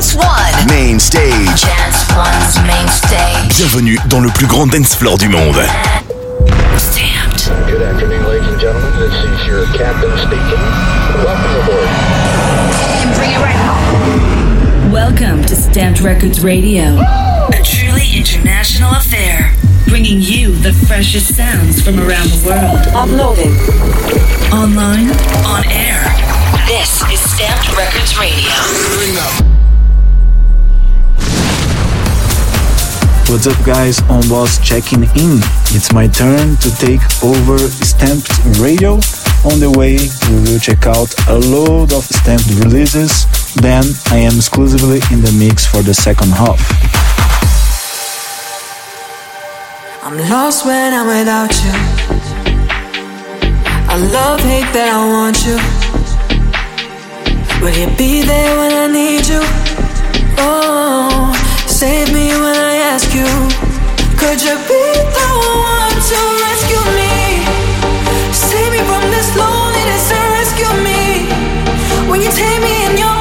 [0.00, 0.66] Dance One.
[0.66, 1.60] Main stage.
[1.60, 3.54] Dance One's main stage.
[3.58, 5.60] Bienvenue dans le plus grand dance floor du monde.
[6.78, 7.50] STMPD.
[7.66, 8.98] Good afternoon, ladies and gentlemen.
[8.98, 10.64] This is your captain speaking.
[11.22, 11.88] Welcome aboard.
[13.14, 14.90] Bring it right home.
[14.90, 16.96] Welcome to STMPD Records Radio,
[17.52, 19.54] a truly international affair,
[19.86, 22.80] bringing you the freshest sounds from around the world.
[22.96, 23.52] Uploading.
[24.50, 25.10] Online,
[25.44, 26.00] on air.
[26.64, 29.49] This is STMPD Records Radio.
[33.30, 35.38] What's up guys, Öwnboss checking in.
[35.70, 38.94] It's my turn to take over STMPD Radio.
[39.46, 43.26] On the way, we will check out a load of STMPD releases.
[43.54, 46.58] Then I am exclusively in the mix for the second half.
[50.02, 51.70] I'm lost when I'm without you.
[53.86, 55.56] I love, hate that I want you.
[57.62, 59.42] Will you be there when I need you?
[60.36, 61.39] Oh,
[61.80, 63.24] save me when I ask you.
[64.20, 64.84] Could you be
[65.16, 65.28] the
[65.64, 67.40] one to rescue me?
[68.36, 71.00] Save me from this loneliness and rescue me.
[72.10, 73.19] When you take me in your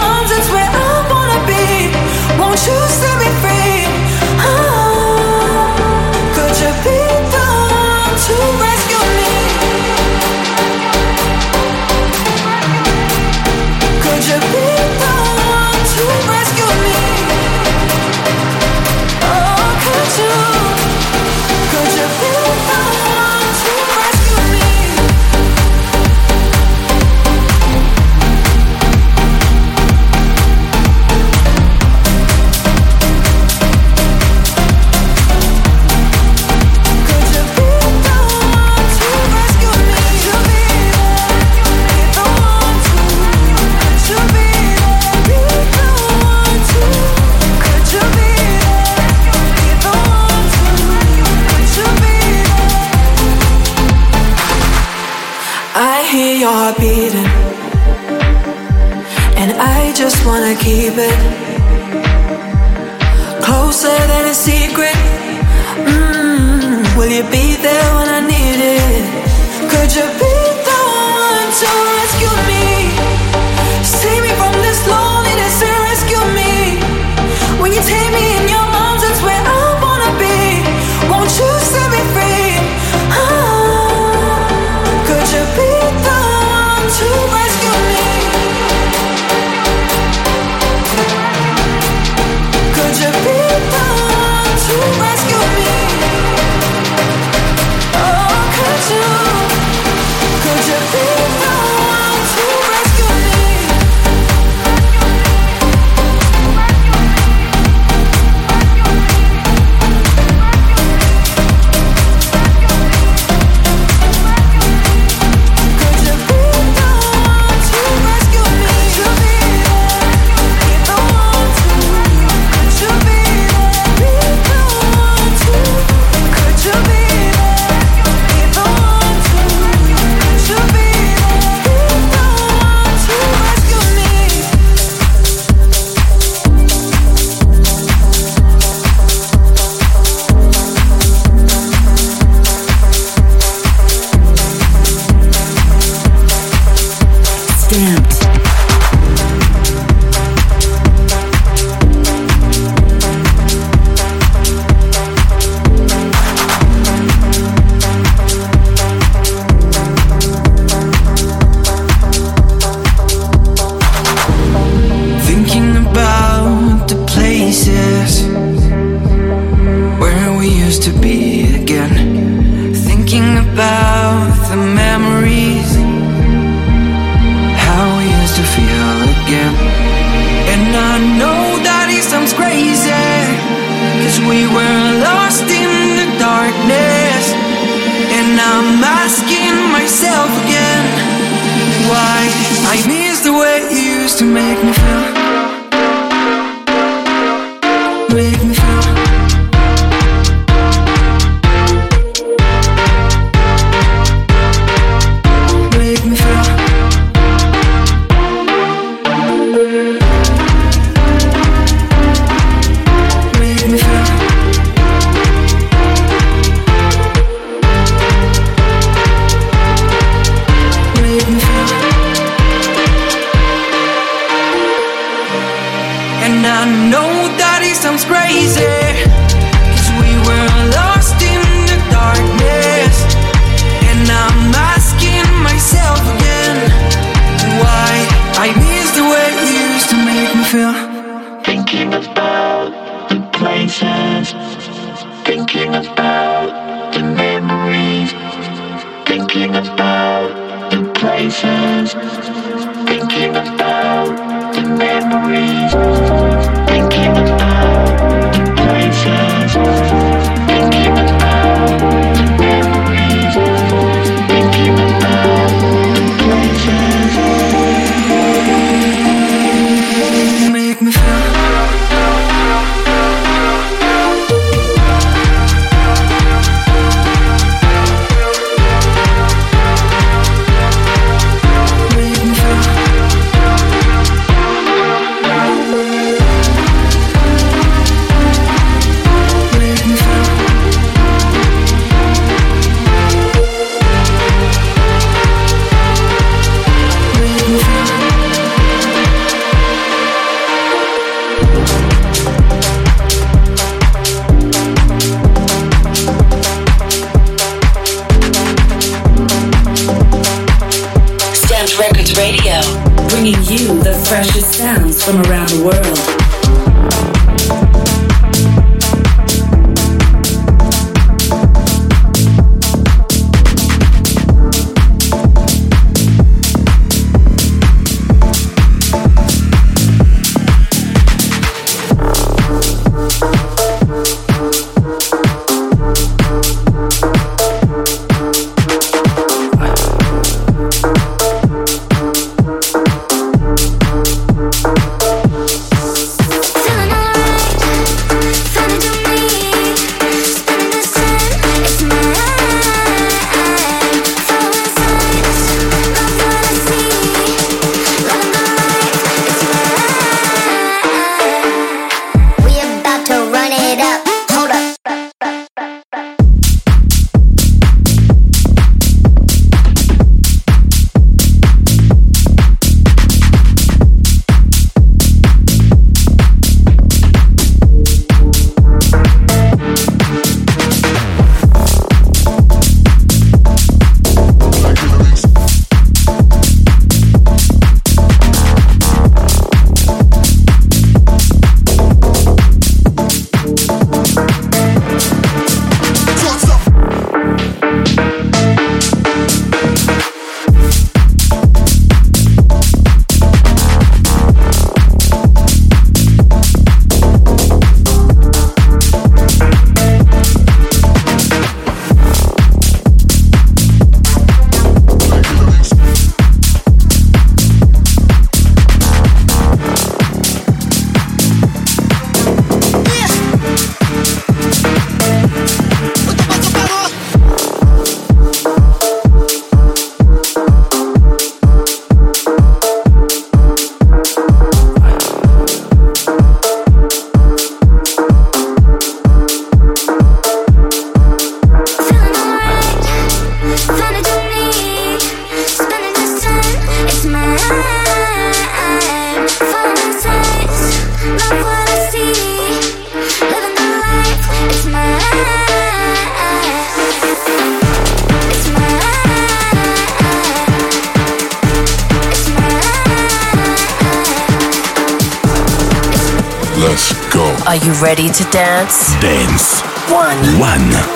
[60.55, 61.28] keep it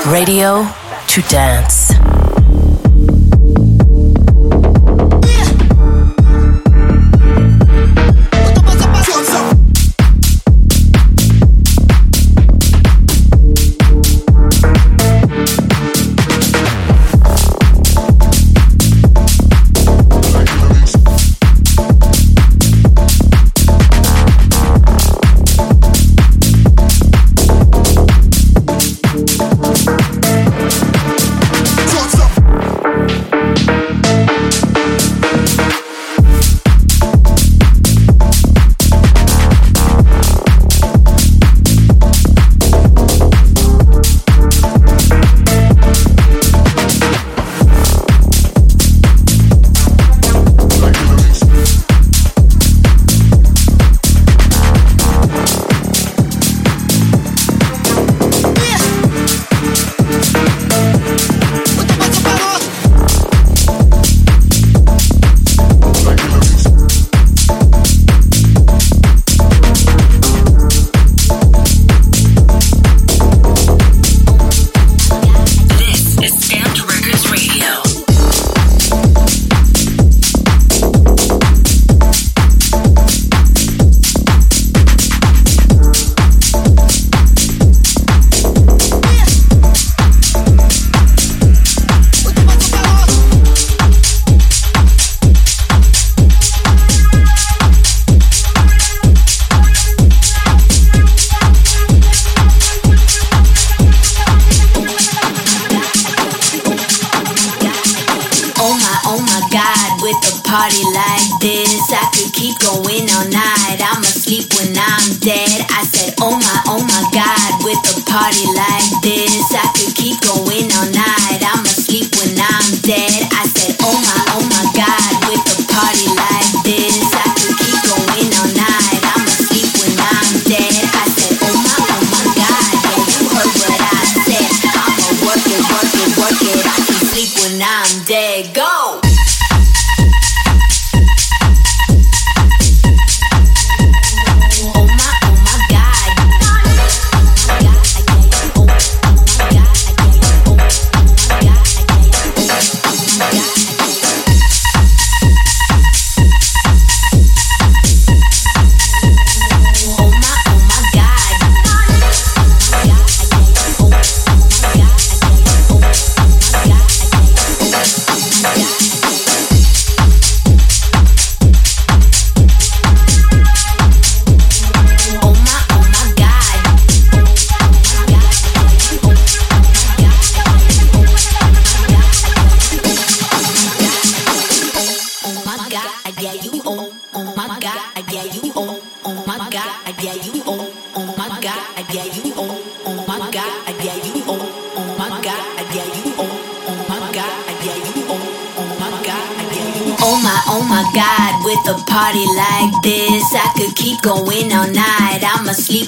[0.06, 0.68] Radio
[1.08, 1.83] to dance.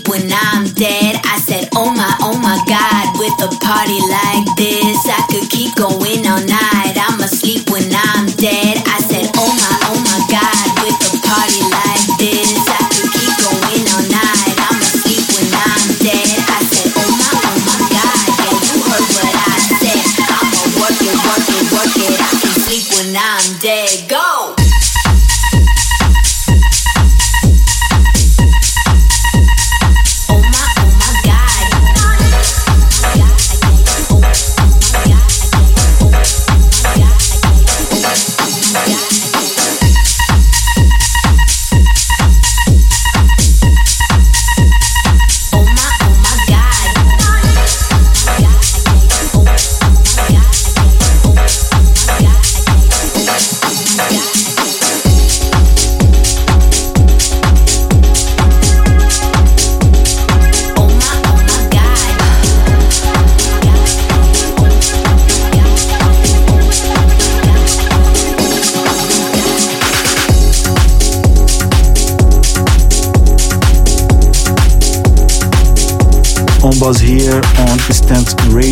[0.07, 1.04] when I'm dead.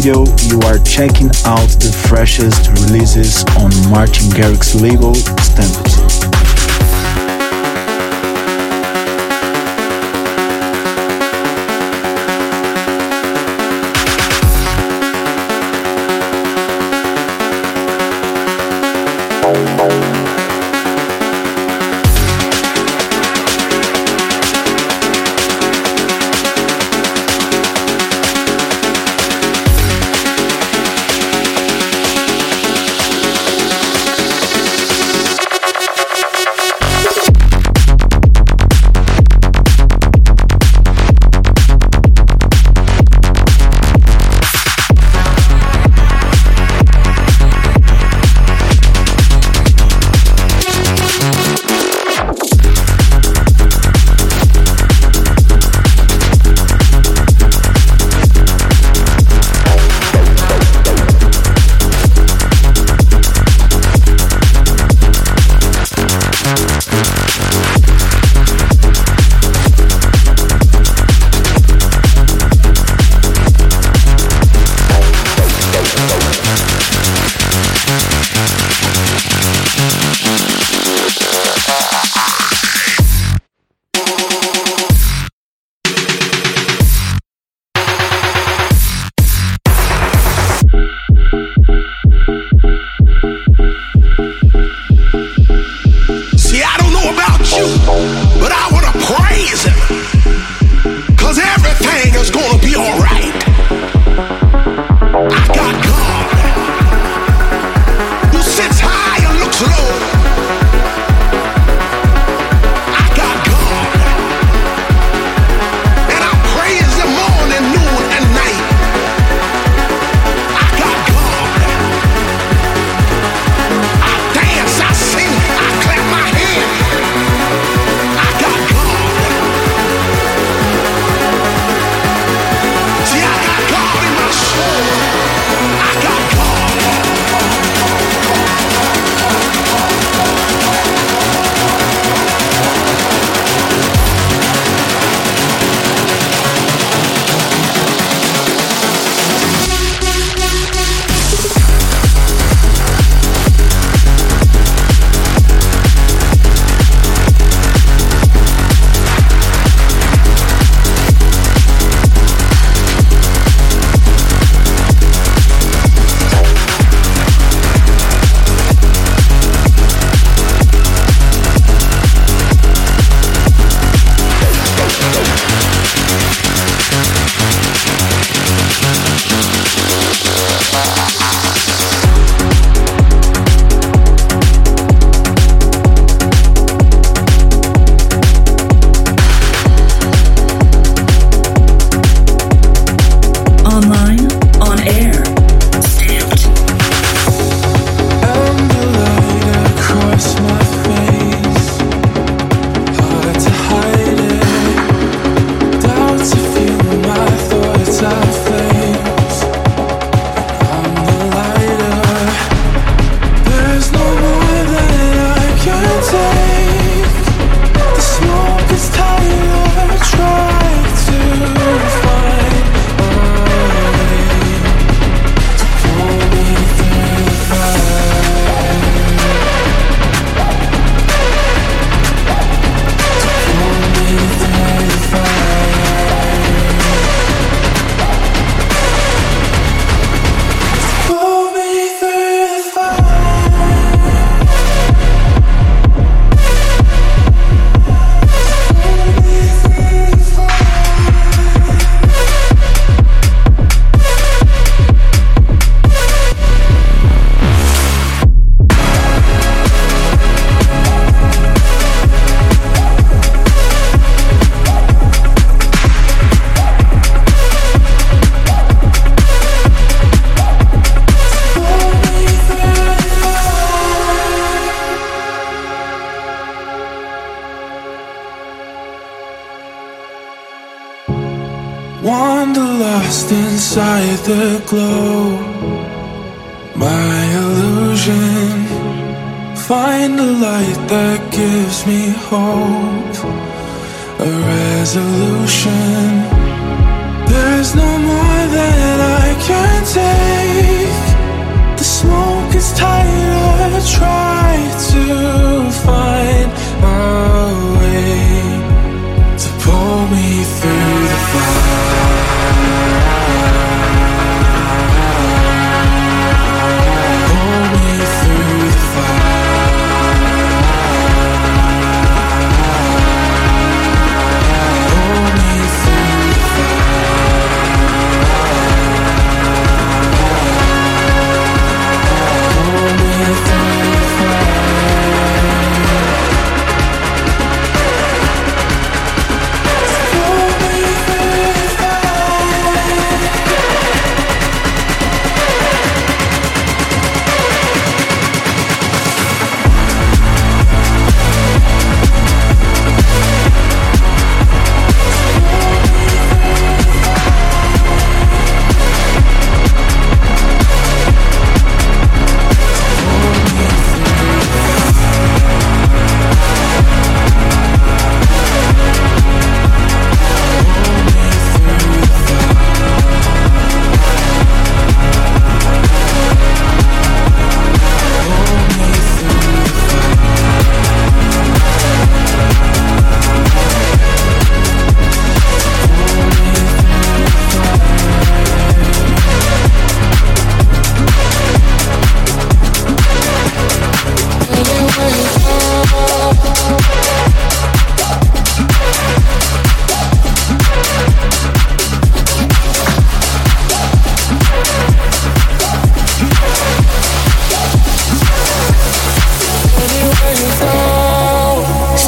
[0.04, 5.93] Radio, you are checking out the freshest releases on Martin Garrix's label, STMPD.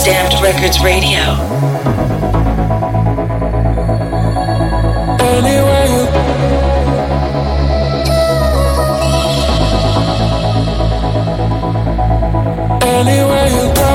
[0.05, 1.19] STMPD Records Radio.
[12.85, 13.94] anywhere you go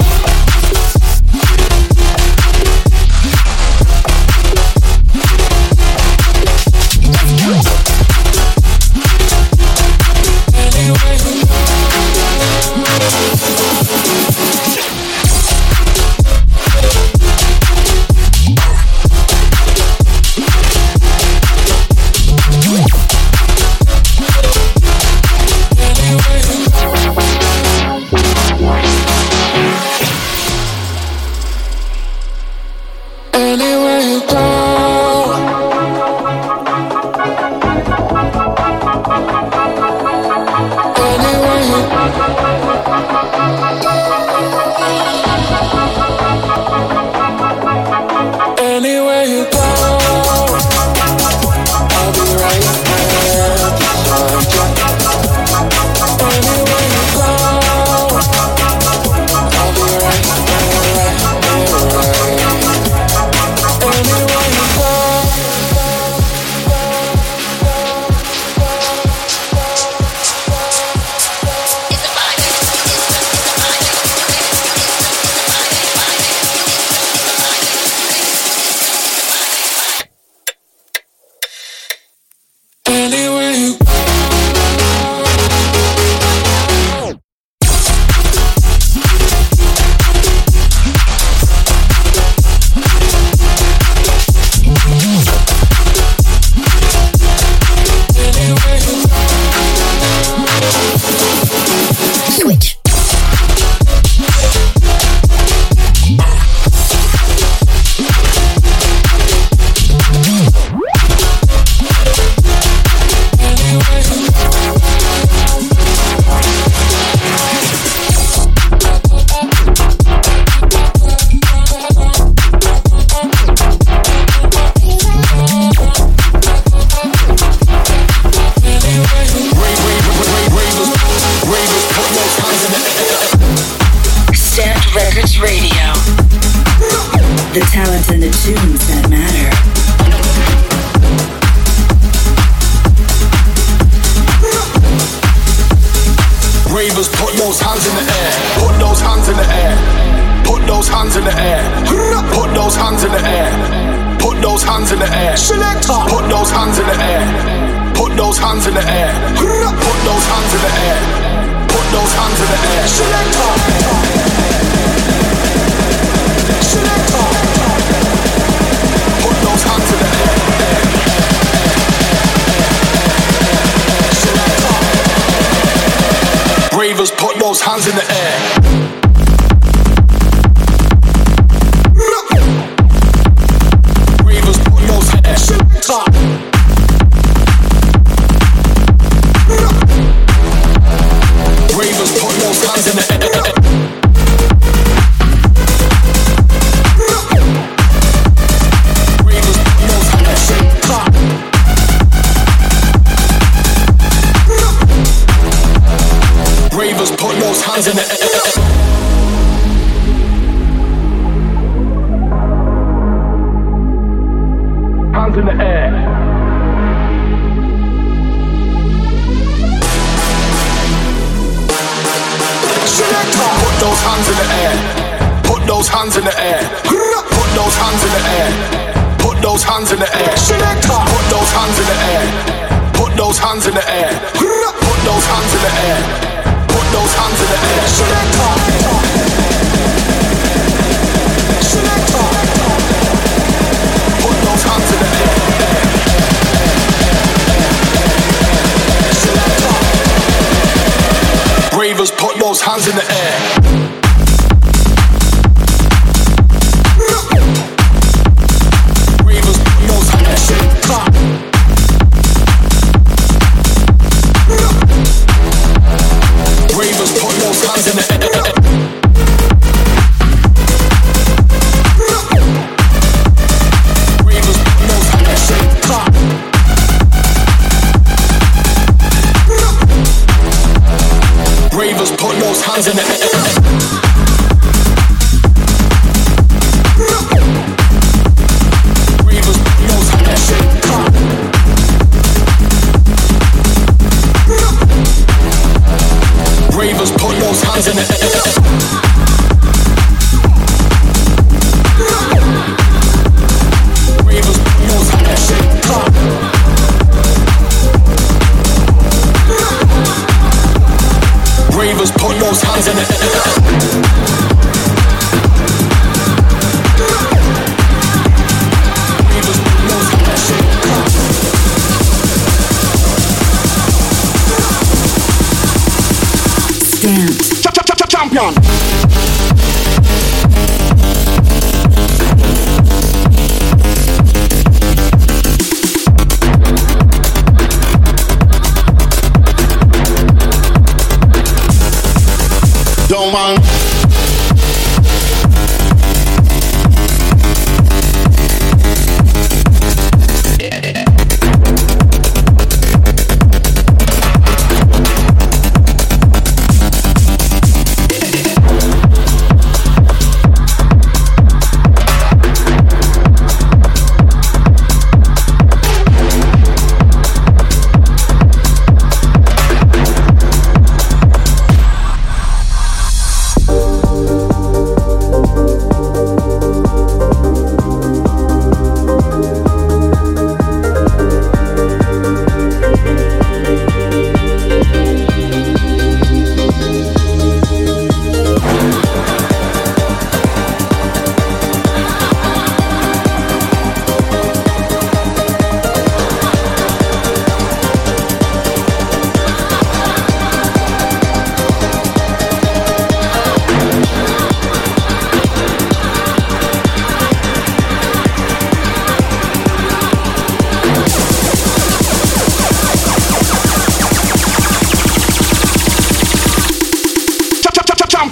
[176.91, 178.60] Put those hands in the air.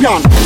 [0.09, 0.38] Champion.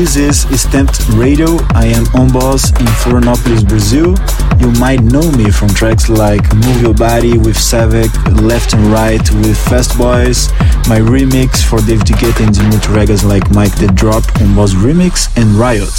[0.00, 1.58] This is STMPD Radio.
[1.74, 4.16] I am Öwnboss in Florianopolis, Brazil.
[4.58, 8.08] You might know me from tracks like Move Your Body with Sevek,
[8.40, 10.48] Left and Right with Fast Boys,
[10.88, 15.48] my remix for David Guetta and Dimitri Vegas like Mike the Drop Öwnboss Remix and
[15.60, 15.92] Riot.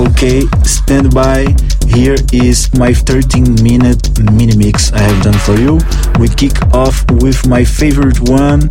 [0.00, 1.44] Okay, stand by.
[1.86, 5.78] Here is my 13 minute mini mix I have done for you.
[6.18, 8.70] We kick off with my favorite one,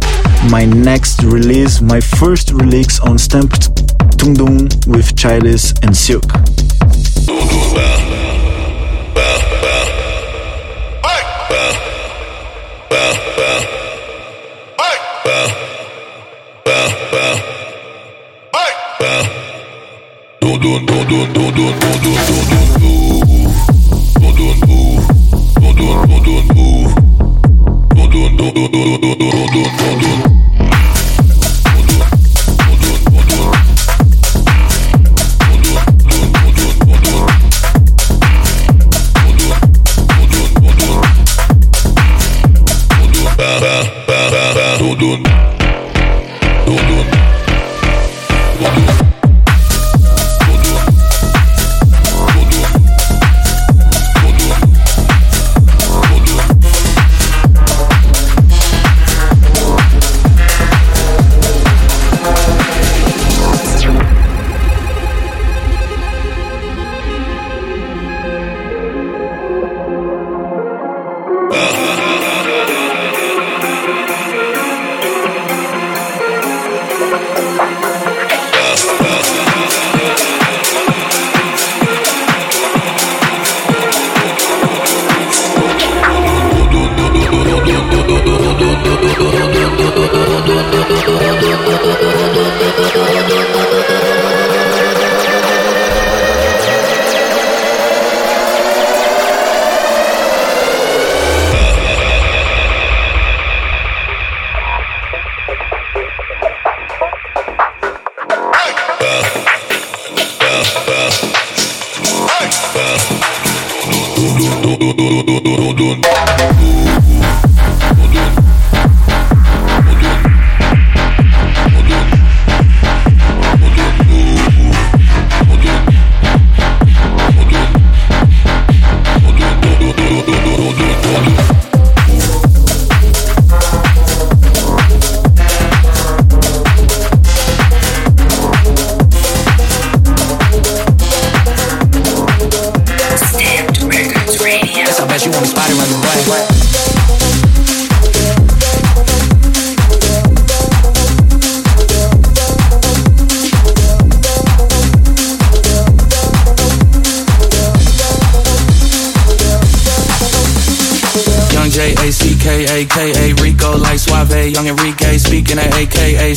[0.49, 3.75] my next release, my first release on STMPD
[4.28, 6.24] With Chalice and Silk.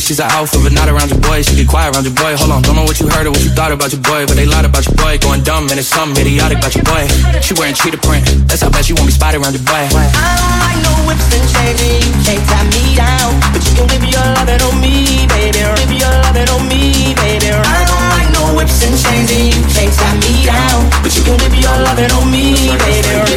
[0.09, 1.45] She's an alpha, but not around your boy.
[1.45, 2.33] She get quiet around your boy.
[2.33, 4.33] Hold on, don't know what you heard or what you thought about your boy, but
[4.33, 5.21] they lied about your boy.
[5.21, 7.05] Going dumb and it's something idiotic about your boy.
[7.45, 8.25] She wearing cheetah print.
[8.49, 9.85] That's how bad she won't be spotted around your boy.
[9.85, 13.85] I don't like no whips and chains, you can't tie me down, but you can
[13.85, 15.61] whip your lovin' on me, baby.
[15.61, 17.53] Whip your lovin' on me, baby.
[17.53, 21.21] I don't like no whips and chains, and you can't tie me down, but you
[21.21, 23.28] can whip your lovin' on me, baby.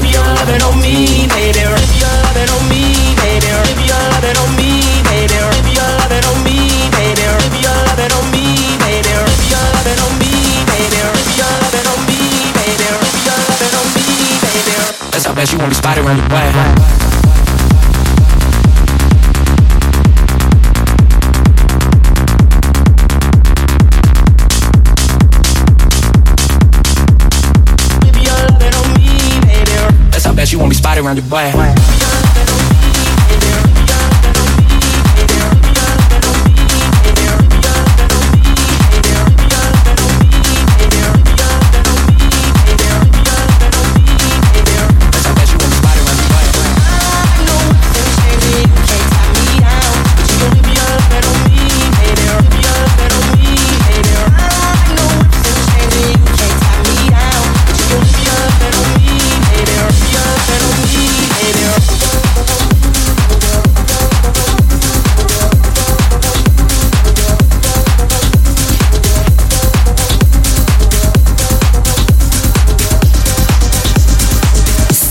[30.10, 31.71] That's how bad she won't be spotted around the way.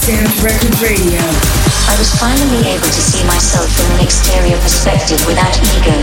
[0.07, 0.61] Your boy.
[2.21, 5.97] finally able to see myself from an exterior perspective without ego.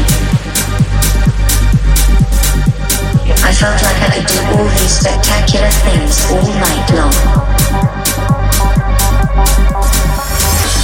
[3.47, 7.15] I felt like I could do all these spectacular things all night long.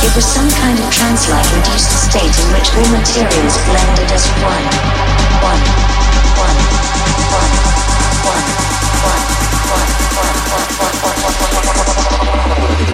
[0.07, 4.67] It was some kind of trance-like induced state in which all materials blended as one.
[5.43, 5.63] One.
[6.39, 6.59] One.
[7.35, 7.51] One.
[8.23, 8.47] One.
[9.35, 9.99] One.
[12.89, 12.94] One.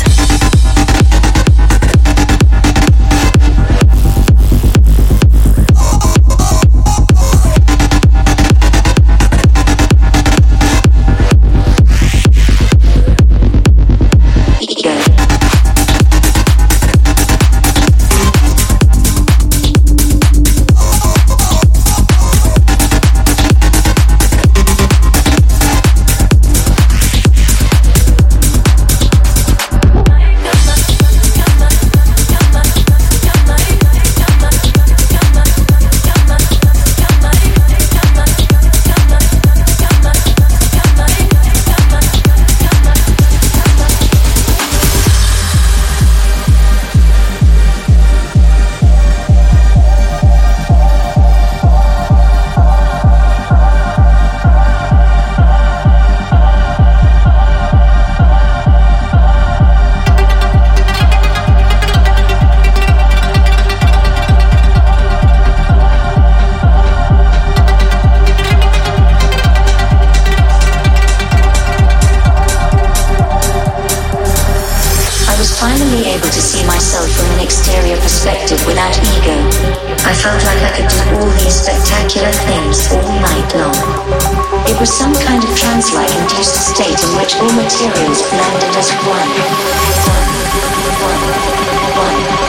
[78.21, 79.33] Perspective without ego.
[80.05, 83.73] I felt like I could do all these spectacular things all night long.
[84.69, 89.31] It was some kind of trance-like induced state in which all materials blended as one.
[90.05, 90.29] One.
[91.01, 92.37] One.
[92.37, 92.40] One.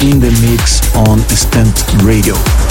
[0.00, 2.67] In the mix on STMPD Radio.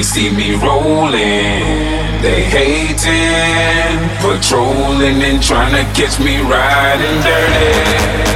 [0.00, 1.12] They see me rolling,
[2.22, 8.30] they hating, patrolling and trying to catch me riding dirty.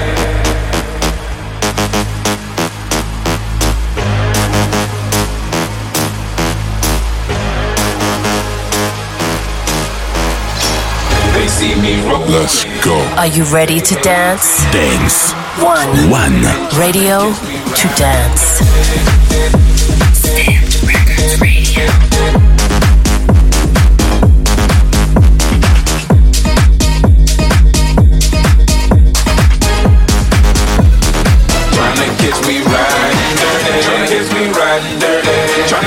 [12.29, 12.95] Let's go.
[13.17, 14.63] Are you ready to dance?
[14.71, 15.33] Dance.
[15.63, 16.11] One.
[16.11, 16.43] One.
[16.79, 19.74] Radio to dance.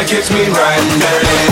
[0.08, 1.47] gets me right dirty.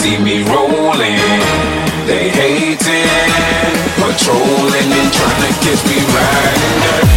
[0.00, 1.20] see me rolling.
[2.08, 2.78] They hating,
[4.00, 7.09] patrolling and trying to catch me riding dirty.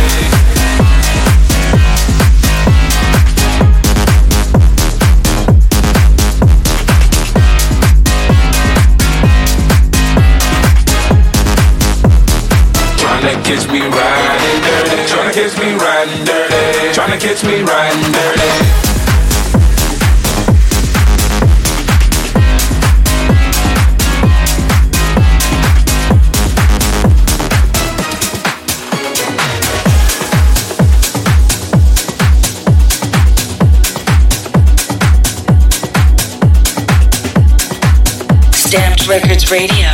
[39.51, 39.89] Radio,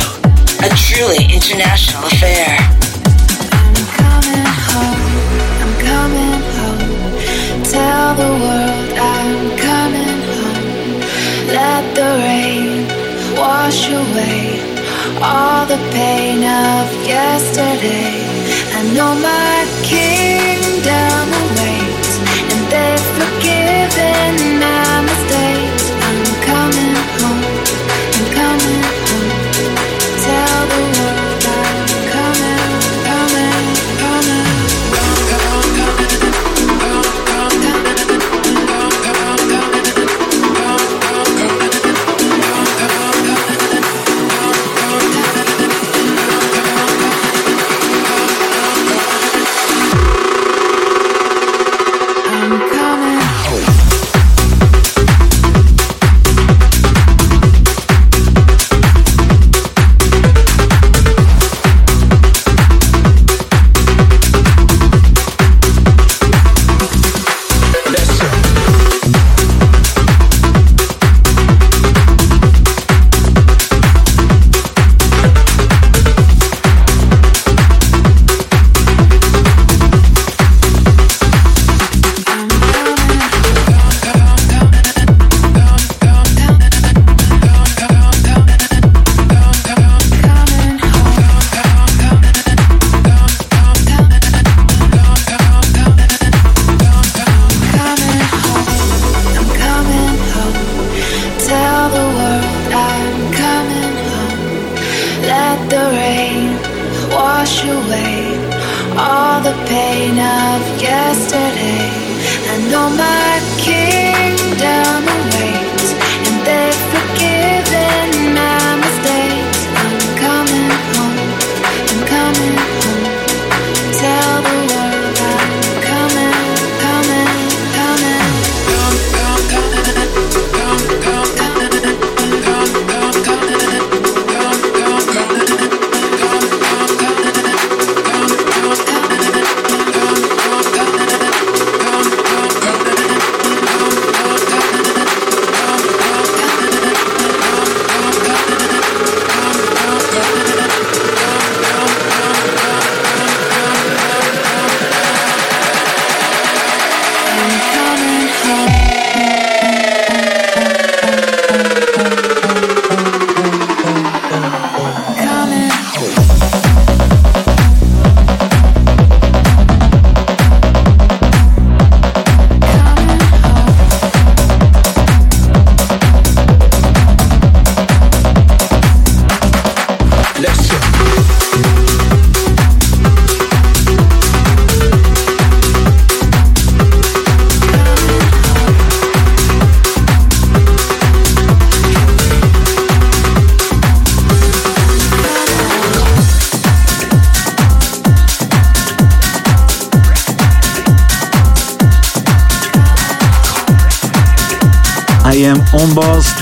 [0.60, 2.02] a truly international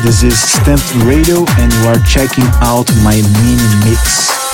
[0.09, 4.48] This is STMPD Radio, and you are checking out my mini mix.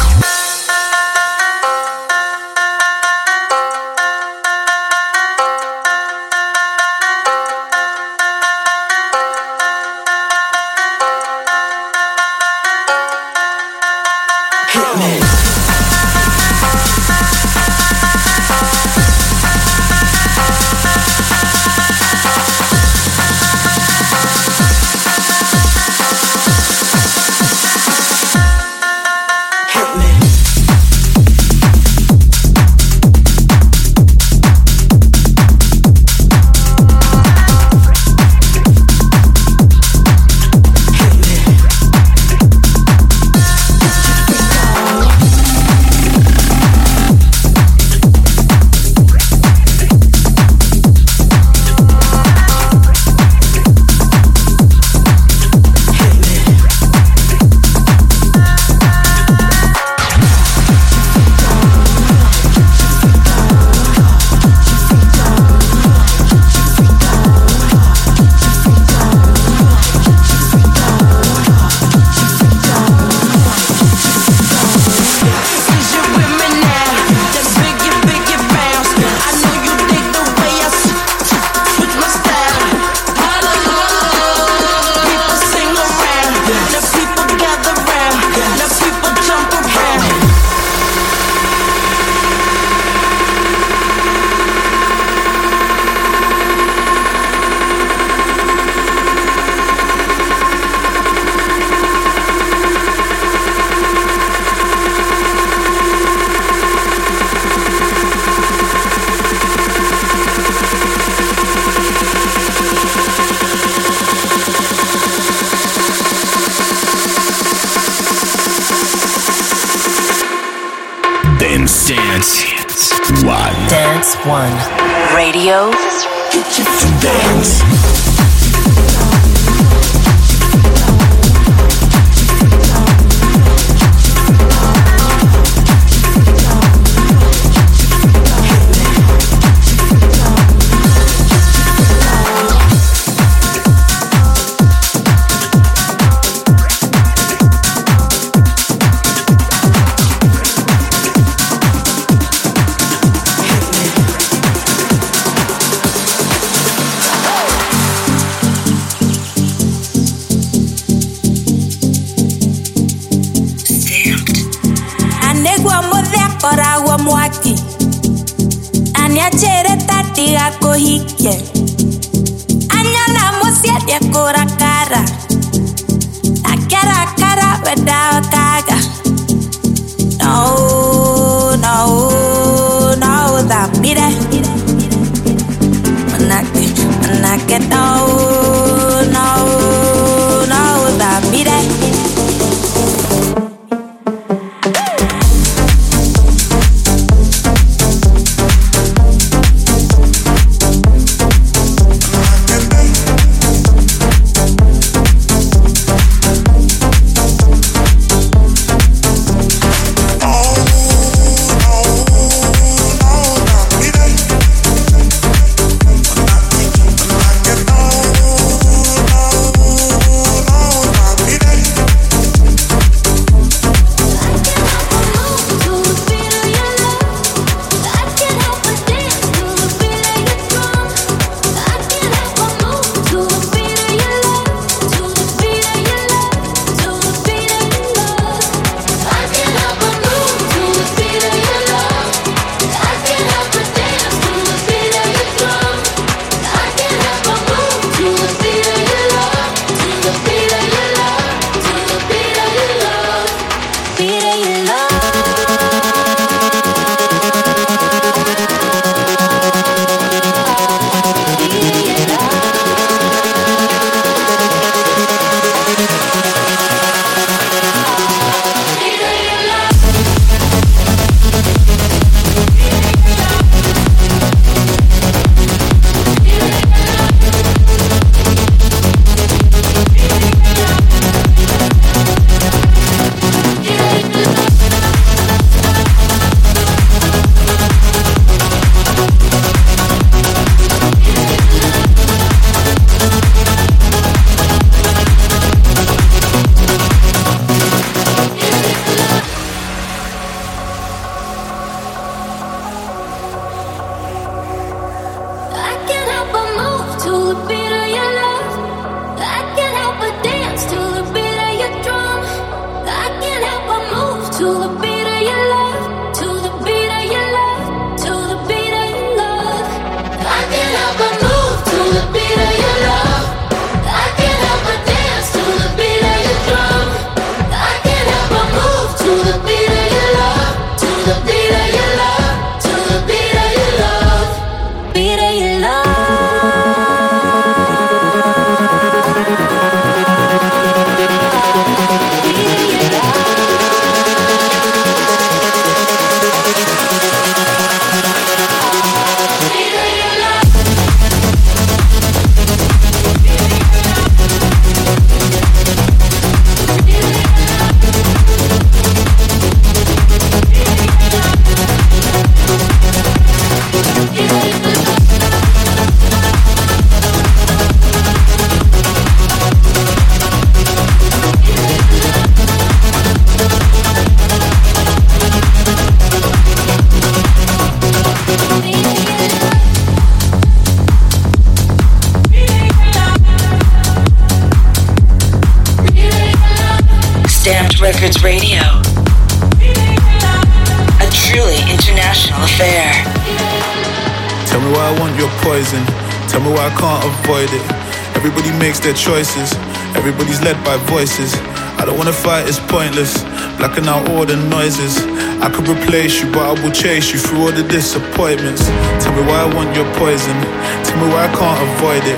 [401.04, 403.12] I don't wanna fight, it's pointless.
[403.60, 405.04] Blacking out all the noises.
[405.44, 408.64] I could replace you, but I will chase you through all the disappointments.
[409.04, 410.32] Tell me why I want your poison.
[410.80, 412.16] Tell me why I can't avoid it.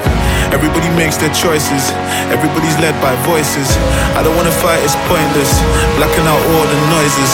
[0.55, 1.91] Everybody makes their choices.
[2.31, 3.67] Everybody's led by voices.
[4.15, 5.51] I don't wanna fight, it's pointless.
[5.99, 7.31] Blacking out all the noises.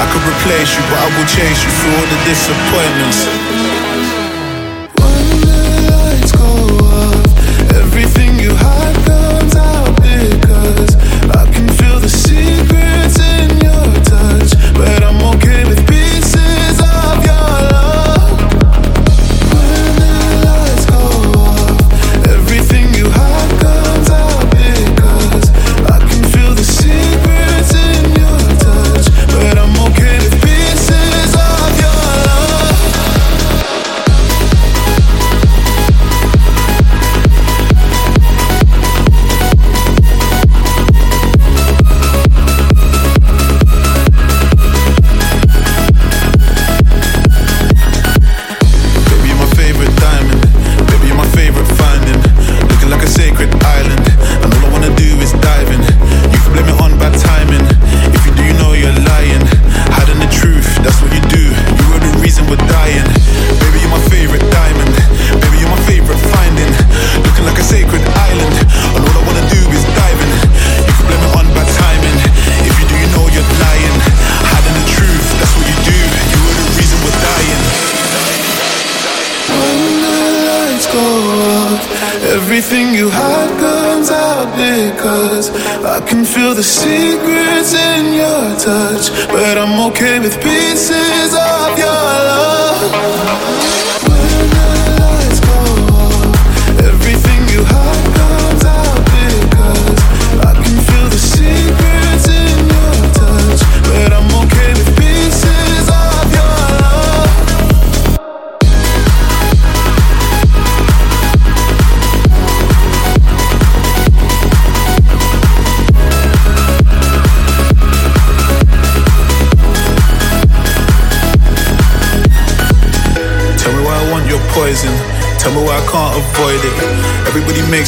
[0.00, 3.84] I could replace you, but I will chase you through all the disappointments.
[14.74, 15.63] but i'm okay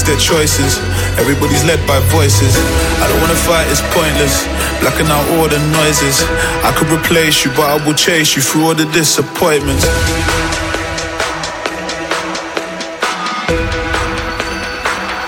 [0.06, 0.78] their choices.
[1.18, 2.54] Everybody's led by voices.
[3.02, 4.46] I don't wanna fight, it's pointless.
[4.80, 6.22] Blacking out all the noises.
[6.62, 9.84] I could replace you, but I will chase you through all the disappointments.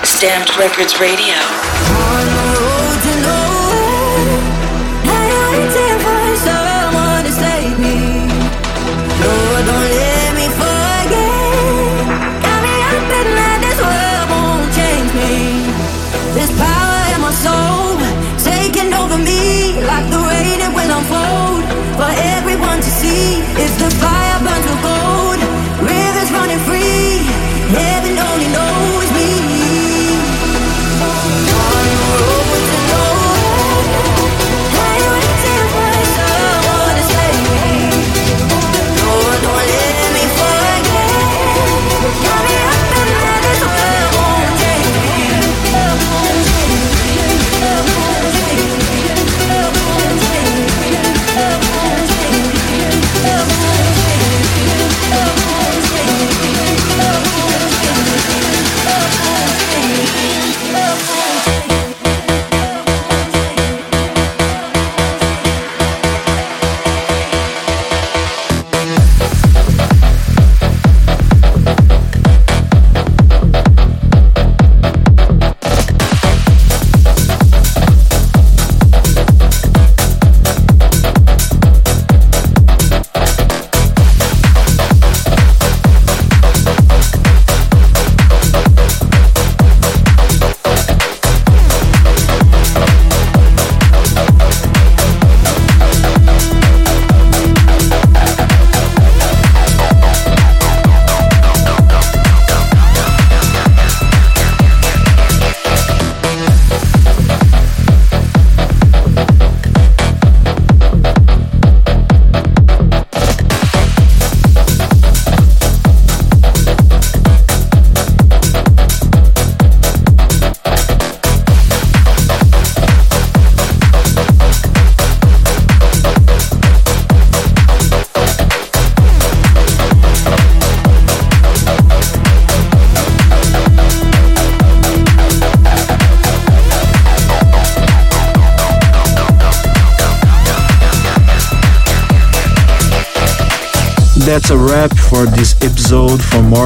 [0.05, 1.98] STMPD Records Radio.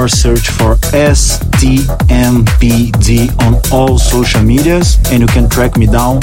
[0.03, 1.71] More, search for STMPD
[3.47, 6.19] on all social medias, and you can track me down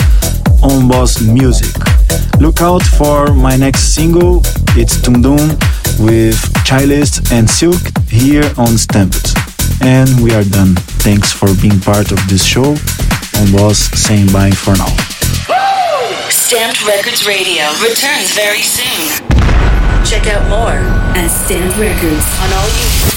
[0.62, 1.74] on Boss Music.
[2.42, 4.42] Look out for my next single.
[4.76, 5.56] It's Tundun
[5.98, 9.32] with Chilist and Silk here on STMPD.
[9.80, 10.76] And we are done.
[11.00, 12.76] Thanks for being part of this show.
[13.40, 14.92] Öwnboss saying bye for now.
[16.28, 19.24] STMPD Records Radio returns very soon.
[20.04, 20.84] Check out more
[21.16, 23.09] at STMPD Records on all you